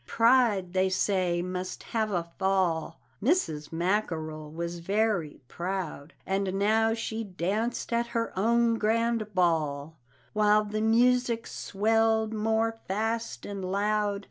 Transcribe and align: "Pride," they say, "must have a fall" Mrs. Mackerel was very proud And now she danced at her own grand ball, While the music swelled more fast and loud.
"Pride," 0.07 0.73
they 0.73 0.89
say, 0.89 1.43
"must 1.43 1.83
have 1.93 2.09
a 2.11 2.23
fall" 2.39 2.99
Mrs. 3.23 3.71
Mackerel 3.71 4.49
was 4.49 4.79
very 4.79 5.41
proud 5.47 6.15
And 6.25 6.55
now 6.55 6.95
she 6.95 7.23
danced 7.23 7.93
at 7.93 8.07
her 8.07 8.33
own 8.35 8.79
grand 8.79 9.35
ball, 9.35 9.99
While 10.33 10.63
the 10.65 10.81
music 10.81 11.45
swelled 11.45 12.33
more 12.33 12.79
fast 12.87 13.45
and 13.45 13.63
loud. 13.63 14.19